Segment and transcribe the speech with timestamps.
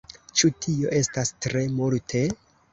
[0.39, 2.27] Ĉu tio estas tre multe?